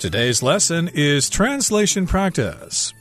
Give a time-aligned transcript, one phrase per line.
[0.00, 2.94] Today's lesson is translation practice.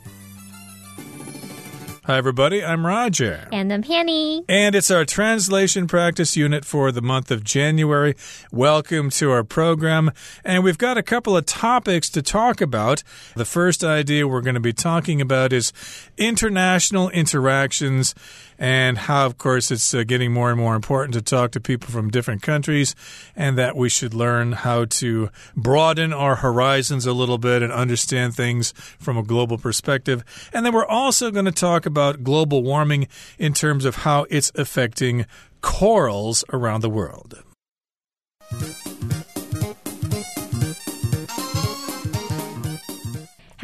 [2.04, 2.62] Hi, everybody.
[2.62, 3.48] I'm Roger.
[3.54, 4.44] And I'm Penny.
[4.50, 8.16] And it's our translation practice unit for the month of January.
[8.52, 10.12] Welcome to our program.
[10.44, 13.02] And we've got a couple of topics to talk about.
[13.34, 15.72] The first idea we're going to be talking about is
[16.18, 18.14] international interactions
[18.60, 21.90] and how, of course, it's uh, getting more and more important to talk to people
[21.90, 22.94] from different countries
[23.36, 28.36] and that we should learn how to broaden our horizons a little bit and understand
[28.36, 30.24] things from a global perspective.
[30.54, 34.52] And then we're also going to talk about global warming in terms of how it's
[34.56, 35.26] affecting
[35.62, 37.44] corals around the world.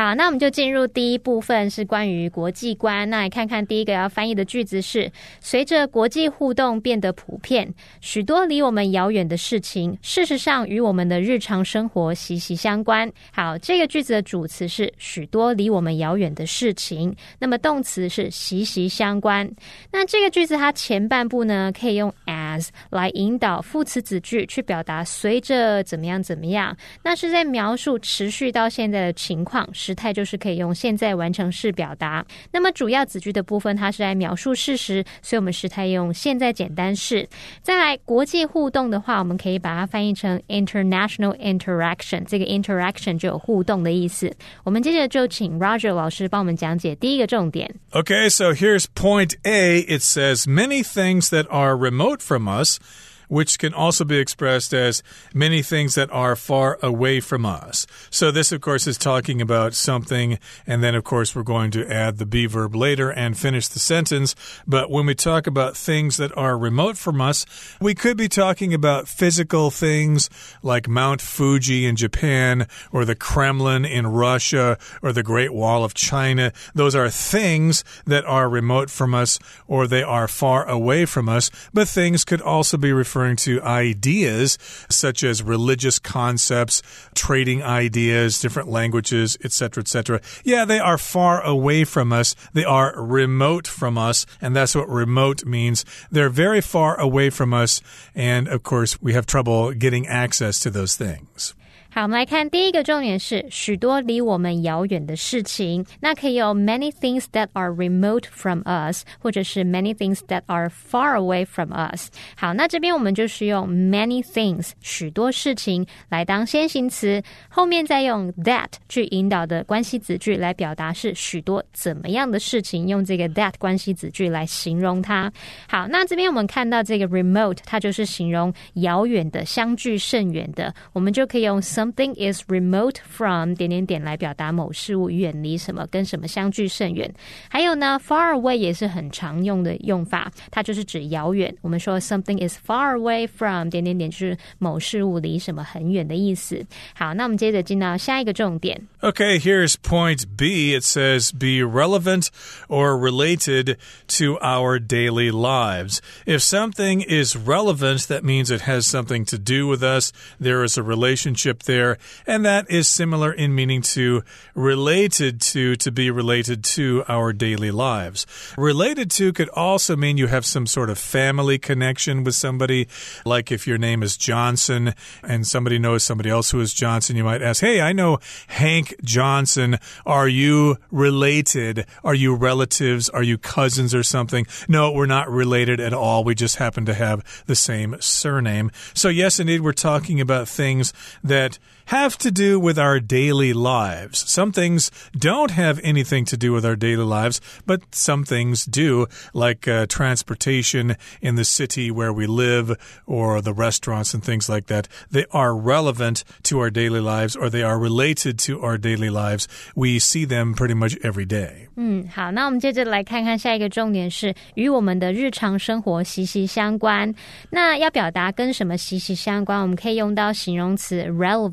[0.05, 3.09] 好，那我们就进入第一部分，是关于国际观。
[3.09, 13.11] 那来看看第一个要翻译的句子是：随着国际互动变得普遍，许多离我们遥远的事情，事实上与我们的日常生活息息相关。
[13.33, 19.51] 好，这个句子的主词是许多离我们遥远的事情，那么动词是息息相关。
[19.91, 29.67] 那这个句子它前半部呢，可以用 as 来引导副词子句去表达随着怎么样怎么样，那是在描述持续到现在的情况。
[29.73, 32.24] 时态就是可以用现在完成式表达。
[32.52, 37.29] 那么主要子句的部分，它是来描述事实，所以我们时态用现在简单式。
[37.62, 42.24] 再来国际互动的话，我们可以把它翻译成 international interaction。
[42.26, 44.30] 这个 interaction 就有互动的意思。
[44.65, 47.74] 我们接着就请 Roger 老师帮我们讲解第一个重点。
[47.93, 49.80] Okay, so here's point A.
[49.80, 52.79] It says many things that are remote from us.
[53.27, 55.01] which can also be expressed as
[55.34, 57.87] many things that are far away from us.
[58.09, 61.91] So, this, of course, is talking about something, and then, of course, we're going to
[61.91, 64.35] add the be verb later and finish the sentence.
[64.68, 67.46] But when we talk about things that are remote from us,
[67.81, 70.29] we could be talking about physical things
[70.62, 75.94] like Mount Fuji in Japan, or the Kremlin in Russia, or the Great Wall of
[75.94, 76.51] China.
[76.73, 81.50] Those are things that are remote from us, or they are far away from us.
[81.74, 84.58] But things could also be referred referring to ideas
[84.90, 86.81] such as religious concepts,
[87.14, 90.20] trading ideas, different languages, etc., etc.
[90.44, 92.36] Yeah, they are far away from us.
[92.52, 95.86] They are remote from us, and that's what remote means.
[96.12, 97.81] They're very far away from us,
[98.14, 101.54] and of course, we have trouble getting access to those things.
[101.95, 105.85] 好，我们来看第一个重点是许多离我们遥远的事情。
[106.01, 112.09] 那可以有 many things that are remote from us，或者是 many things that are far away from us。
[112.35, 125.31] 好，那这边我们就是用 many things 许多事情来当先行词，后面再用 that 去引导的关系子句来表达是许多怎么样的事情，用这个 that 关系子句来形容它。
[125.69, 131.84] 好，那这边我们看到这个 remote，它就是形容遥远的、相距甚远的，我们就可以用 some。
[131.84, 137.12] Something is remote from 点点点来表达某事物远离什么，跟什么相距甚远。
[137.49, 141.55] 还有呢，far away 也是很常用的用法，它就是指遥远。
[141.61, 146.65] 我们说 something is far away from 点点点，就是某事物离什么很远的意思。
[146.94, 148.81] 好，那我们接着进到下一个重点。
[149.00, 150.78] Okay, here's point B.
[150.78, 152.28] It says be relevant
[152.69, 153.77] or related
[154.19, 156.00] to our daily lives.
[156.27, 160.11] If something is relevant, that means it has something to do with us.
[160.38, 165.75] There is a relationship there there, and that is similar in meaning to related to,
[165.75, 168.25] to be related to our daily lives.
[168.58, 172.88] Related to could also mean you have some sort of family connection with somebody,
[173.25, 177.24] like if your name is Johnson and somebody knows somebody else who is Johnson, you
[177.25, 179.78] might ask, Hey, I know Hank Johnson.
[180.06, 181.86] Are you related?
[182.03, 183.09] Are you relatives?
[183.09, 184.47] Are you cousins or something?
[184.69, 186.24] No, we're not related at all.
[186.24, 188.72] We just happen to have the same surname.
[188.94, 190.94] So, yes, indeed, we're talking about things
[191.24, 194.19] that have to do with our daily lives.
[194.28, 199.06] Some things don't have anything to do with our daily lives, but some things do,
[199.34, 204.66] like uh, transportation in the city where we live or the restaurants and things like
[204.66, 204.87] that.
[205.11, 209.49] They are relevant to our daily lives or they are related to our daily lives.
[209.75, 211.67] We see them pretty much every day.
[211.76, 217.12] 嗯，好，那我们接着来看看下一个重点是与我们的日常生活息息相关。
[217.50, 221.44] 那要表达跟什么息息相关，我们可以用到形容词 relevant，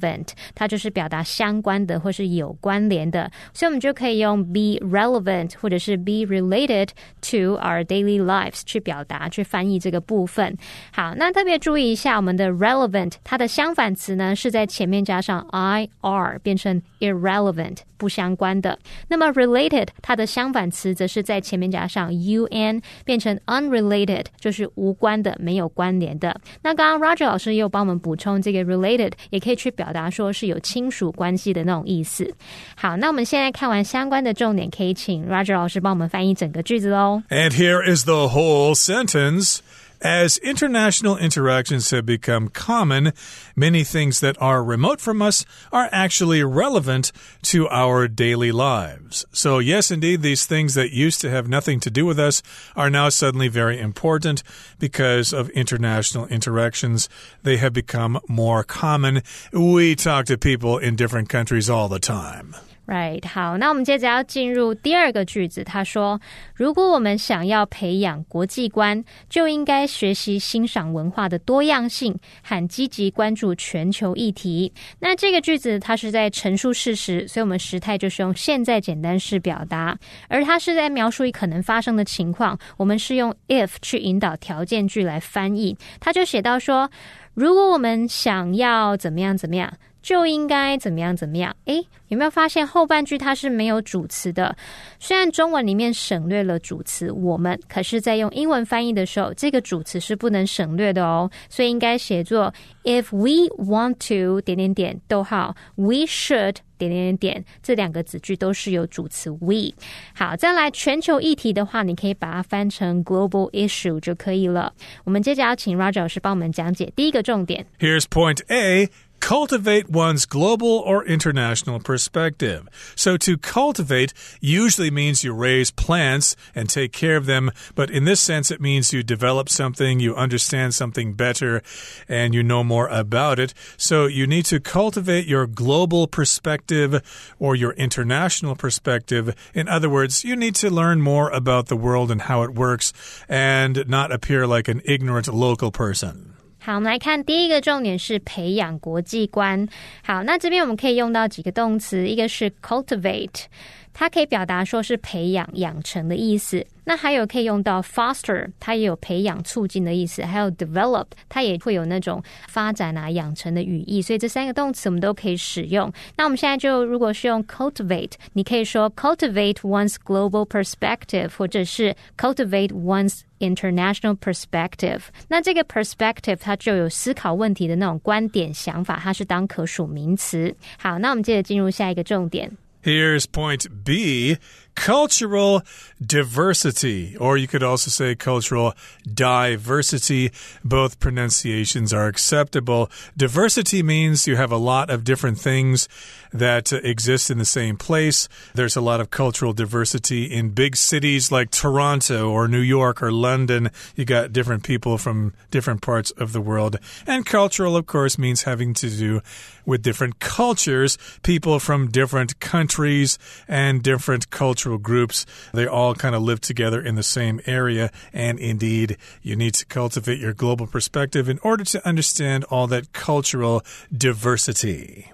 [0.54, 6.88] 它就是表达相关的或是有关联的，所以我们就可以用 be relevant 或者是 be related
[7.20, 10.56] to our daily lives 去表达去翻译这个部分。
[10.92, 18.78] 好，那特别注意一下，我们的 relevant 它的相反词呢是在前面加上 i r 变成 irrelevant 不相关的。
[19.08, 26.40] 那么 related 它的相反词则是在前面加上 un，变成 unrelated，就是无关的、没有关联的。
[26.62, 29.81] 那刚刚 Roger 老师又帮我们补充这个 related，也可以去表。
[29.82, 32.32] 表达说是有亲属关系的那种意思。
[32.76, 37.20] 好，那我们现在看完相关的重点，可以请 Roger 老师帮我们翻译整个句子喽。
[37.31, 39.58] And here is the whole sentence.
[40.02, 43.12] As international interactions have become common,
[43.54, 47.12] many things that are remote from us are actually relevant
[47.43, 49.25] to our daily lives.
[49.31, 52.43] So, yes, indeed, these things that used to have nothing to do with us
[52.75, 54.43] are now suddenly very important
[54.81, 57.08] because of international interactions.
[57.44, 59.22] They have become more common.
[59.52, 62.56] We talk to people in different countries all the time.
[62.84, 65.62] Right，好，那我们接着要进入第二个句子。
[65.62, 66.20] 他说
[66.52, 79.94] ：“如果我们想要培养国际观，就应该学习欣赏文化的多样性，和积极关注全球议题。”那这个句子它是在陈述事实，所以我们时态就是用现在简单式表达；
[80.29, 85.76] 而它是在描述一可能发生的情况，我们是用 if 去引导条件句来翻译。
[86.00, 86.90] 他就写到说
[87.32, 91.54] ：“如果我们想要怎么样怎么样。”就应该怎么样怎么样？
[91.66, 94.54] 诶，有没有发现后半句它是没有主词的？
[94.99, 101.31] 虽然中文里面省略了主词“我们”，可是，在用英文翻译的时候，这个主词是不能省略的哦。
[101.49, 102.52] 所以应该写作
[102.84, 109.72] “If we want to 点点点逗号 we should 点点点”，这两个子句都是有主词 “we”。
[110.14, 114.72] 好，再来全球议题的话，你可以把它翻成 “global issue” 就可以了。
[115.05, 117.64] 我们接着要请 Roger 老师帮我们讲解第一个重点。
[117.78, 118.88] Here's point A.
[119.22, 122.66] cultivate one's global or international perspective.
[122.96, 128.04] So, to cultivate usually means you raise plants and take care of them, but in
[128.04, 131.62] this sense, it means you develop something, you understand something better,
[132.08, 133.54] and you know more about it.
[133.76, 137.00] So, you need to cultivate your global perspective
[137.38, 139.34] or your international perspective.
[139.54, 142.92] In other words, you need to learn more about the world and how it works
[143.28, 146.31] and not appear like an ignorant local person.
[146.64, 149.66] 好，我们来看第一个重点是培养国际观。
[150.04, 153.46] 好，那这边我们可以用到几个动词，一个是 cultivate，
[153.92, 156.64] 它可以表达说是培养、养成的意思。
[156.84, 164.02] 那还有可以用到 foster，它也有培养、促进的意思；还有 develop，它也会有那种发展啊、养成的语义。
[164.02, 165.92] 所以这三个动词我们都可以使用。
[166.16, 175.02] 那我们现在就如果是用 cultivate，你可以说 cultivate one's global perspective，或者是 cultivate one's international perspective。
[175.28, 180.52] 那这个 perspective 它就有思考问题的那种观点、想法，它是当可数名词。
[180.78, 182.50] 好，那我们接着进入下一个重点。
[182.82, 184.38] Here's point B.
[184.75, 185.62] Cultural
[186.04, 188.75] diversity, or you could also say cultural
[189.12, 190.31] diversity.
[190.64, 192.90] Both pronunciations are acceptable.
[193.16, 195.88] Diversity means you have a lot of different things
[196.32, 198.28] that exist in the same place.
[198.54, 203.12] There's a lot of cultural diversity in big cities like Toronto or New York or
[203.12, 203.70] London.
[203.94, 206.78] You got different people from different parts of the world.
[207.06, 209.20] And cultural, of course, means having to do
[209.66, 215.26] with different cultures, people from different countries and different cultural groups.
[215.52, 217.90] They all kind of live together in the same area.
[218.12, 222.92] And indeed, you need to cultivate your global perspective in order to understand all that
[222.92, 223.62] cultural
[223.96, 225.11] diversity.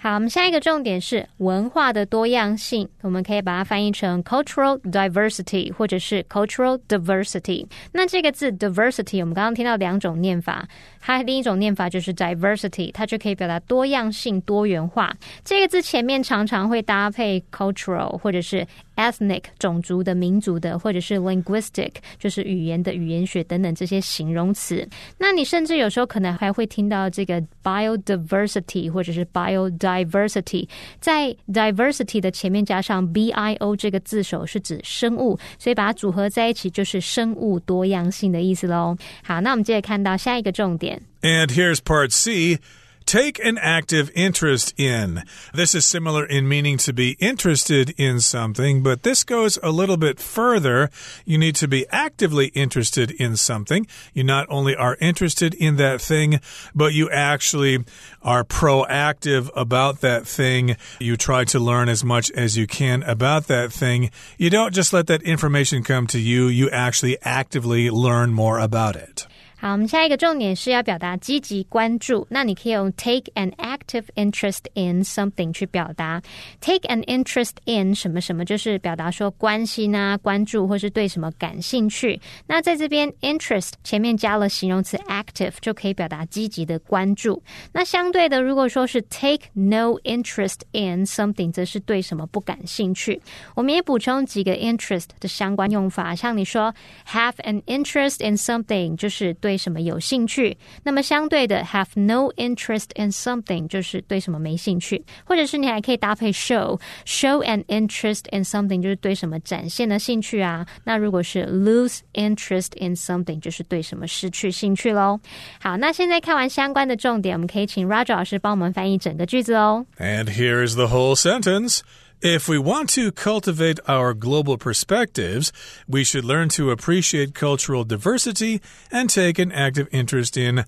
[0.00, 7.66] 好，我们下一个重点是文化的多样性，我们可以把它翻译成 cultural diversity 或者是 cultural diversity。
[7.90, 10.68] 那这个字 diversity，我们刚刚听到两种念法，
[11.00, 15.12] 它另一种念法就是 diversity，它就可以表达多样性、多元化。
[15.44, 18.64] 这个字前面常常会搭配 cultural 或者是
[18.94, 21.90] ethnic 种族的、民族的，或者是 linguistic
[22.20, 24.88] 就是语言的、语言学等等这些形容词。
[25.18, 30.67] 那你甚至有时候可能还会听到这个 biodiversity 或者是 biod biodiversity，
[30.99, 38.95] 在 diversity 的前面加上 bio 这个字首是指生物，所以把它组合在一起就是生物多样性的意思喽。
[39.23, 41.01] 好，那我们接着看到下一个重点。
[41.21, 42.59] And here's part C.
[43.08, 45.22] Take an active interest in.
[45.54, 49.96] This is similar in meaning to be interested in something, but this goes a little
[49.96, 50.90] bit further.
[51.24, 53.86] You need to be actively interested in something.
[54.12, 56.40] You not only are interested in that thing,
[56.74, 57.82] but you actually
[58.20, 60.76] are proactive about that thing.
[60.98, 64.10] You try to learn as much as you can about that thing.
[64.36, 68.96] You don't just let that information come to you, you actually actively learn more about
[68.96, 69.26] it.
[69.60, 72.24] 好，我们下一个重点是要表达积极关注。
[72.30, 76.22] 那你可以用 take an active interest in something 去表达。
[76.60, 82.20] take an interest in 什么什么，就是表达说关心啊、关注，或是对什么感兴趣。
[82.46, 87.42] 那在这边 interest 前面加了形容词 active，就可以表达积极的关注。
[87.72, 93.20] 那相对的，如果说是 take no interest in something，则是对什么不感兴趣。
[93.56, 96.72] 我们也补充几个 interest 的相关用法，像你说
[97.08, 99.47] have an interest in something，就是对。
[99.47, 100.57] 对什么有兴趣。
[100.81, 110.65] 那么相对的，have no interest in something 就是对什么没兴趣，或者是你还可以搭配 show，show an interest in something 就是对什么展现的兴趣啊。
[110.83, 115.19] 那如果是 lose interest in something 就是对什么失去兴趣喽。
[115.61, 119.85] 好，那现在看完相关的重点，我们可以请 Roger 老师帮我们翻译整个句子哦。
[119.99, 121.81] And here's the whole sentence.
[122.20, 125.52] If we want to cultivate our global perspectives,
[125.86, 128.60] we should learn to appreciate cultural diversity
[128.90, 130.64] and take an active interest in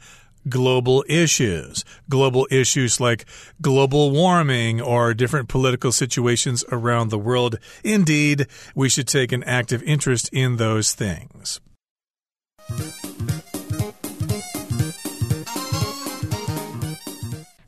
[0.49, 1.85] global issues.
[2.09, 3.25] Global issues like
[3.61, 7.59] global warming or different political situations around the world.
[7.83, 11.61] Indeed, we should take an active interest in those things.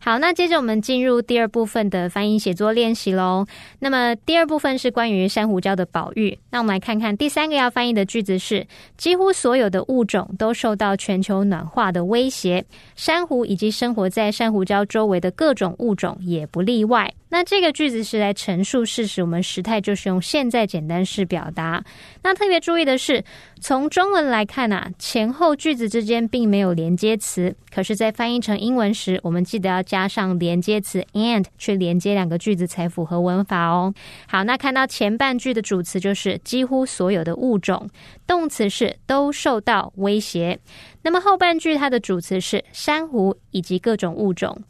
[0.05, 3.47] 好，那接着我们进入第二部分的翻译写作练习喽。
[3.79, 6.37] 那么第二部分是关于珊瑚礁的保育。
[6.51, 8.67] 那我们来看看第三个要翻译的句子是：
[8.97, 12.65] 几乎所有的物种都受到全球暖化的威胁，
[12.97, 17.15] 珊瑚以及生活在珊瑚礁周围的各种物种也不例外。
[17.33, 21.83] 那这个句子是来陈述事实，我们时态就是用现在简单式表达。
[22.23, 23.25] 那特别注意的是，
[23.59, 33.95] 从中文来看啊，前后句子之间并没有连接词，可是，在翻译成英文时，我们记得要加上连接词 and 去连接两个句子才符合文法哦。
[34.29, 37.89] 好，那看到前半句的主词就是几乎所有的物种，
[38.27, 40.59] 动词是都受到威胁。
[41.01, 44.63] 那么后半句它的主词是珊瑚以及各种物种。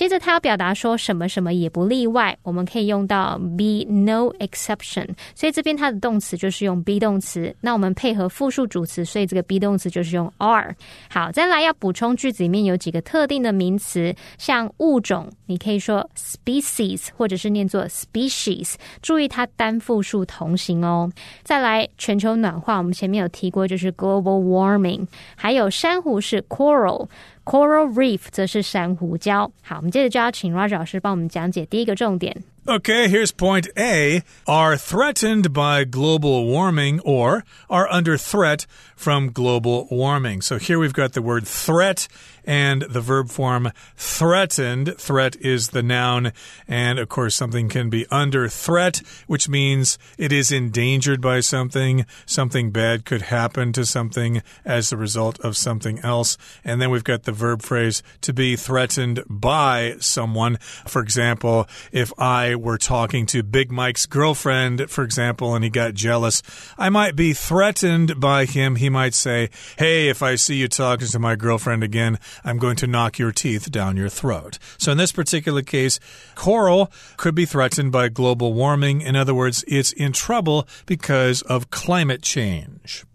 [0.00, 5.06] 接着，他要表达说什么什么也不例外，我们可以用到 be no exception。
[5.34, 7.54] 所以这边它的动词就是用 be 动词。
[7.60, 10.74] 那我们配合复数主词，所以这个 be 动词就是用 are。
[11.10, 18.76] 好，再来要补充句子里面有几个特定的名词，像物种，你可以说 species，或者是念作 species。
[19.02, 21.12] 注意它单复数同形哦。
[21.42, 25.06] 再来，全球暖化，我们前面有提过，就是 global warming。
[25.36, 27.06] 还有珊瑚是 coral。
[27.50, 29.50] Coral reef 则是珊瑚礁。
[29.60, 32.44] 好，我们接着就要请 Roger 老师帮我们讲解第一个重点。
[32.68, 40.42] Okay, here's point A are threatened by global warming or are under threat from global warming.
[40.42, 42.06] So here we've got the word threat
[42.44, 44.94] and the verb form threatened.
[44.98, 46.32] Threat is the noun,
[46.68, 52.06] and of course, something can be under threat, which means it is endangered by something.
[52.26, 56.36] Something bad could happen to something as a result of something else.
[56.64, 60.56] And then we've got the verb phrase to be threatened by someone.
[60.86, 65.93] For example, if I were talking to Big Mike's girlfriend, for example, and he got
[65.93, 66.41] jealous,
[66.75, 68.77] I might be threatened by him.
[68.77, 72.77] He might say, Hey, if I see you talking to my girlfriend again, I'm going
[72.77, 74.57] to knock your teeth down your throat.
[74.77, 75.99] So in this particular case,
[76.33, 79.01] coral could be threatened by global warming.
[79.01, 83.05] In other words, it's in trouble because of climate change.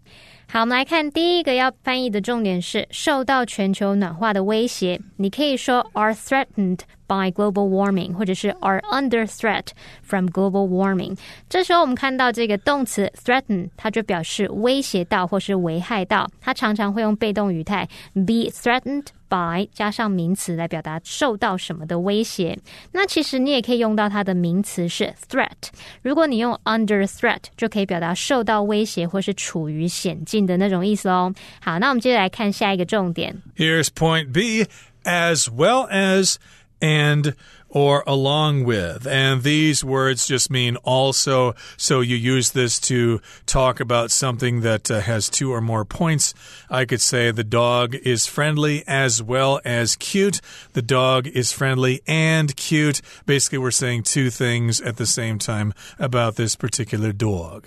[0.53, 4.99] 好，我们来看第一个要翻译的重点是受到全球暖化的威胁。
[5.15, 9.67] 你可以说 are threatened by global warming，或者是 are under threat
[10.01, 11.17] from global warming。
[11.49, 16.29] 这时候我们看到这个动词 threaten，它就表示威胁到或是危害到。
[16.39, 22.57] 它常常会用被动语态 be threatened by 加上名词来表达受到什么的威胁。
[22.91, 25.69] 那其实你也可以用到它的名词是 threat。
[26.01, 31.33] 如果你用 under threat，就可以表达受到威胁或是处于险境的那种意思哦。
[31.61, 33.41] 好，那我们接着来看下一个重点。
[33.55, 34.65] Here's point B,
[35.03, 36.35] as well as
[36.80, 37.34] and
[37.68, 39.06] or along with.
[39.06, 41.54] And these words just mean also.
[41.76, 46.32] So you use this to talk about something that uh, has two or more points.
[46.70, 50.40] I could say the dog is friendly as well as cute.
[50.72, 53.02] The dog is friendly and cute.
[53.26, 57.66] Basically, we're saying two things at the same time about this particular dog.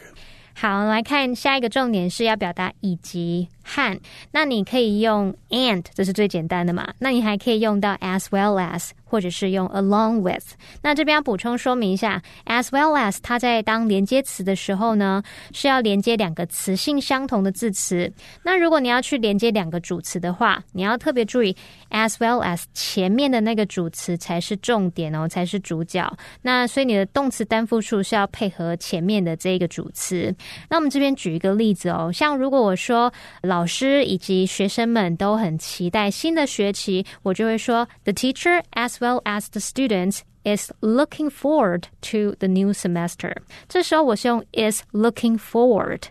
[0.53, 3.99] 好，来看下一个重点是要表达以及和。
[4.31, 6.93] 那你可以用 and，这是最简单的嘛？
[6.99, 8.89] 那你还可以用到 as well as。
[9.09, 10.53] 或者是用 along with。
[10.83, 18.11] 那这边要补充说明一下，as well as 它在当连接词的时候呢，是要连接两个词性相同的字词。
[18.43, 21.55] 那如果你要去连接两个主词的话，你要特别注意
[21.89, 26.07] as well as 前面的那个主词才是重点哦，才是主角。
[26.41, 30.33] 那所以你的动词单复数是要配合前面的这一个主词。
[30.69, 33.11] 那我们这边举一个例子哦，像如果我说
[33.41, 43.36] 老师以及学生们都很期待新的学期，我就会说 the teacher as well as the students is looking forward to the new semester。
[43.68, 46.02] 这时候我是用 is looking forward。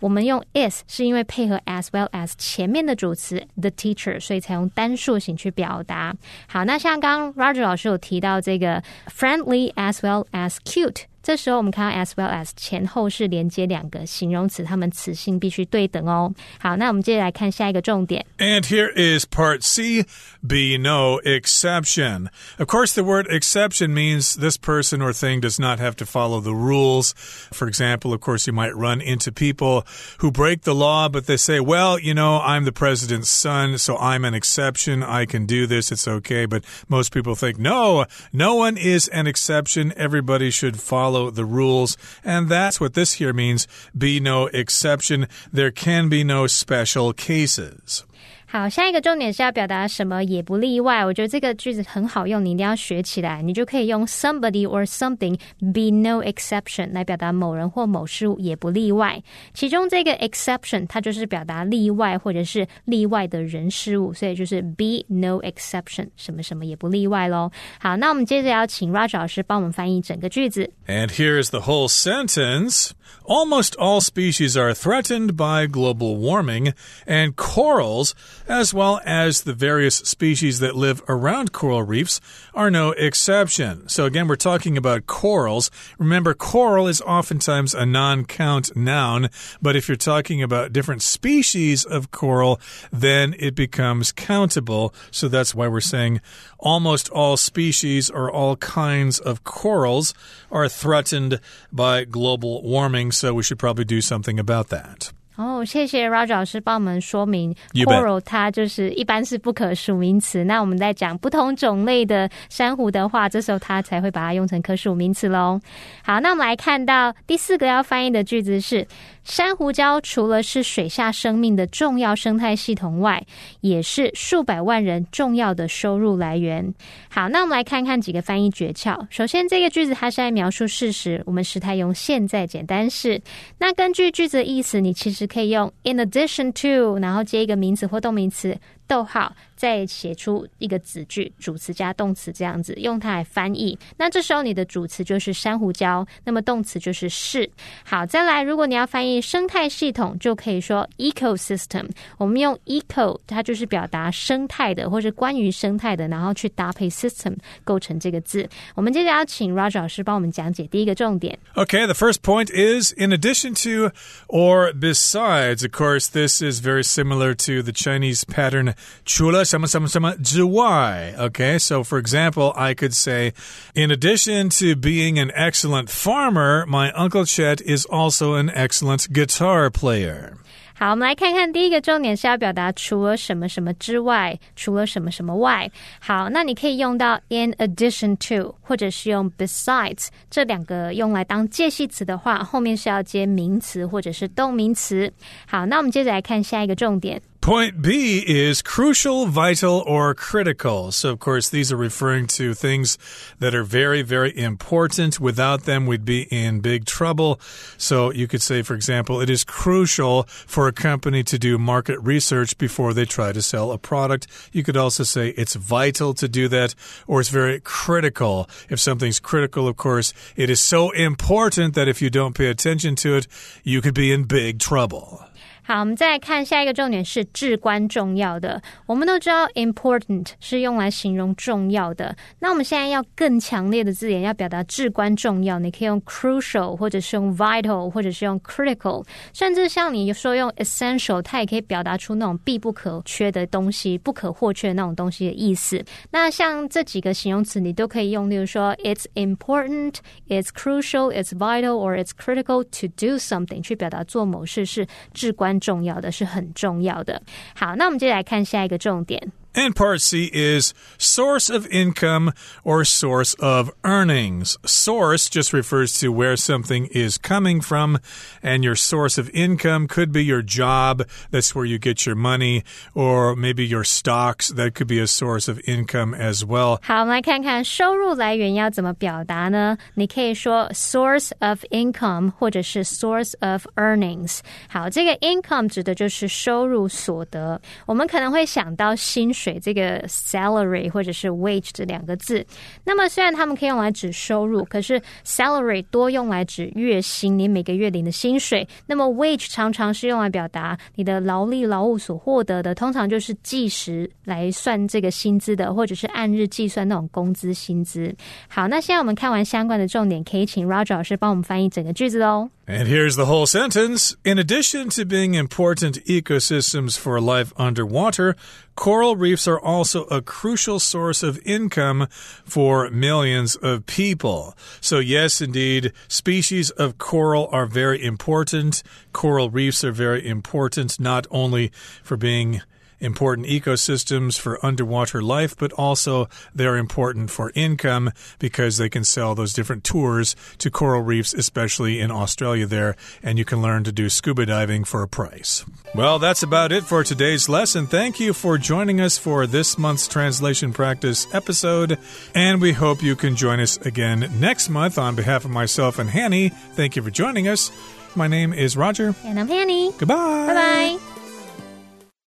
[0.00, 6.14] 我们用 is 是因为配合 as well as 前面的主词 the teacher，所以才用单数型去表达。
[6.46, 11.04] 好，那像刚刚 Roger 老师有提到这个 friendly as well as cute。
[11.28, 16.30] 这时候我们看到 as well as 前后是连接两个形容词，它们词性必须对等哦。
[16.58, 18.26] 好，那我们接着来看下一个重点。
[18.36, 20.04] And here is part C
[20.46, 22.28] be no exception.
[22.58, 26.42] Of course, the word exception means this person or thing does not have to follow
[26.42, 27.14] the rules.
[27.50, 29.86] For example, of course, you might run into people
[30.18, 33.96] who break the law, but they say, well, you know, I'm the president's son, so
[33.96, 35.02] I'm an exception.
[35.02, 35.90] I can do this.
[35.90, 36.44] It's okay.
[36.44, 39.94] But most people think, no, no one is an exception.
[39.96, 41.97] Everybody should follow the rules.
[42.23, 45.27] And that's what this here means be no exception.
[45.51, 48.05] There can be no special cases.
[48.51, 51.05] 好，下一个重点是要表达什么也不例外。
[51.05, 53.43] 我觉得这个句子很好用，你一定要学起来。
[53.43, 59.21] 你就可以用 somebody or something be no exception 来表达某人或某事物也不例外。
[59.53, 67.51] 其中这个 exception 它就是表达例外或者是例外的人事物，所以就是 be no exception exception，什么什么也不例外喽。
[67.79, 70.69] 好，那我们接着要请 Roger 老师帮我们翻译整个句子。
[70.87, 72.91] And here is the whole sentence.
[73.25, 76.73] Almost all species are threatened by global warming,
[77.05, 78.13] and corals
[78.49, 82.19] as well as the various species that live around coral reefs,
[82.55, 83.87] are no exception.
[83.87, 85.69] So, again, we're talking about corals.
[85.99, 89.29] Remember, coral is oftentimes a non count noun,
[89.61, 92.59] but if you're talking about different species of coral,
[92.91, 94.93] then it becomes countable.
[95.11, 96.19] So, that's why we're saying
[96.57, 100.15] almost all species or all kinds of corals
[100.51, 101.39] are threatened
[101.71, 103.11] by global warming.
[103.11, 105.11] So, we should probably do something about that.
[105.39, 110.43] 哦，谢谢 Roger 老师帮我们说明，coral 它就是一般是不可数名词。
[110.43, 115.57] 那我们在讲不同种类的珊瑚的话，这时候它才会把它用成可数名词喽。
[116.03, 118.85] 好，那我们来看到第四个要翻译的句子是。
[119.29, 123.23] 珊瑚礁除了是水下生命的重要生态系统外，
[123.61, 126.73] 也是数百万人重要的收入来源。
[127.09, 129.05] 好，那我们来看看几个翻译诀窍。
[129.11, 133.21] 首先，这个句子它是在描述事实，我们时态用现在简单式。
[133.59, 138.57] 那根据句子的意思，你其实可以用 in addition to，然后接一个名词或动名词。
[138.89, 143.77] 逗号，再写出一个子句，主词加动词这样子，用它来翻译。
[143.95, 147.47] 那这时候你的主词就是珊瑚礁，那么动词就是是。
[147.83, 151.87] 好，再来，如果你要翻译生态系统，就可以说 ecosystem。
[152.17, 158.49] 我们用 eco，它就是表达生态的，或是关于生态的，然后去搭配 system 构成这个字。
[158.73, 161.37] 我们接着要请 Roger 老师帮我们讲解第一个重点。
[161.53, 163.91] Okay, the first point is in addition to
[164.27, 165.63] or besides.
[165.63, 168.73] Of course, this is very similar to the Chinese pattern
[169.04, 171.14] 除了什么什么什么之外.
[171.18, 173.32] Okay, so for example, I could say,
[173.74, 179.70] in addition to being an excellent farmer, my Uncle Chet is also an excellent guitar
[179.70, 180.32] player.
[180.76, 185.70] 好，我们来看看第一个重点是要表达除了什么什么之外，除了什么什么外。
[186.00, 195.10] 好，那你可以用到 in addition to，或者是用 besides 这两个用来当介系词的话，后面是要接名词或者是动名词。
[195.46, 197.22] 好，那我们接着来看下一个重点。
[197.41, 200.91] Point B is crucial, vital, or critical.
[200.91, 202.97] So, of course, these are referring to things
[203.39, 205.21] that are very, very important.
[205.21, 207.39] Without them, we'd be in big trouble.
[207.77, 211.97] So, you could say, for example, it is crucial for a company to do market
[212.01, 214.27] research before they try to sell a product.
[214.51, 216.75] You could also say it's vital to do that,
[217.07, 218.49] or it's very critical.
[218.67, 222.95] If something's critical, of course, it is so important that if you don't pay attention
[222.97, 223.27] to it,
[223.63, 225.23] you could be in big trouble.
[225.71, 228.59] 好，我们再来看下一个重点是至关重要的。
[228.87, 245.79] 我们都知道 important 是用来形容重要的，那我们现在要更强烈的字眼，要表达至关重要，你可以用 crucial，或者是用 vital，或者是用 critical，甚至像你说用 essential，它也可以表达出那种必不可缺的东西、不可或缺的那种东西的意思。
[246.09, 255.58] 那像这几个形容词，你都可以用，例如说 it's important，it's crucial，it's vital，or it's critical to do something，去表达做某事是至关。
[255.59, 257.21] 重要的是很重要的。
[257.55, 259.31] 好，那我们接着来看下一个重点。
[259.56, 262.32] And part C is source of income
[262.64, 264.58] or source of earnings.
[264.66, 268.00] Source just refers to where something is coming from,
[268.42, 271.04] and your source of income could be your job.
[271.30, 272.64] That's where you get your money,
[272.96, 274.48] or maybe your stocks.
[274.48, 276.80] That could be a source of income as well.
[276.82, 279.78] 好，我们来看看收入来源要怎么表达呢？
[279.94, 284.40] 你可以说 source of income 或者是 source of earnings。
[284.68, 287.60] 好，这个 income 指的就是收入所得。
[287.86, 292.44] 我们可能会想到薪 水 这个 salary 或者是 wage 这两个字。
[292.84, 298.66] 那么虽然他们可以用来指收入，可是 salary 多用来指月薪，你每个月领的薪水。
[298.86, 308.14] 那么 wage 常常是用来表达你的劳力劳务所获得的，通常就是计时来算这个薪资的，或者是按日计算那种工资薪资。
[308.48, 312.48] 好，那现在我们看完相关的重点，可以请 Roger 老师帮我们翻译整个句子喽。
[312.66, 314.14] And here's the whole sentence.
[314.24, 318.36] In addition to being important ecosystems for life underwater,
[318.79, 322.07] coral reefs are also a crucial source of income
[322.45, 324.55] for millions of people.
[324.79, 328.81] So, yes, indeed, species of coral are very important.
[329.11, 332.61] Coral reefs are very important, not only for being
[332.99, 339.35] important ecosystems for underwater life, but also they're important for income because they can sell
[339.35, 343.91] those different tours to coral reefs, especially in Australia there, and you can learn to
[343.91, 345.65] do scuba diving for a price.
[345.95, 347.87] Well, that's about it for today's lesson.
[347.87, 351.97] Thank you for joining us for this month's translation practice episode,
[352.35, 354.97] and we hope you can join us again next month.
[354.97, 357.71] On behalf of myself and Penny, thank you for joining us.
[358.15, 359.15] My name is Roger.
[359.23, 359.91] And I'm Penny.
[359.97, 360.47] Goodbye.
[360.47, 361.28] Bye bye.